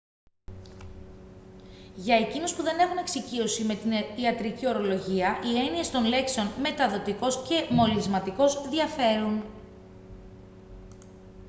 για 1.95 2.15
εκείνους 2.15 2.55
που 2.55 2.63
δεν 2.63 2.79
έχουν 2.79 2.97
εξοικείωση 2.97 3.63
με 3.63 3.75
την 3.75 3.91
ιατρική 4.23 4.67
ορολογία 4.67 5.39
οι 5.43 5.65
έννοιες 5.67 5.91
των 5.91 6.05
λέξεων 6.05 6.47
«μεταδοτικός» 6.61 7.43
και 7.47 7.67
«μολυσματικός» 7.73 8.69
διαφέρουν 8.69 9.43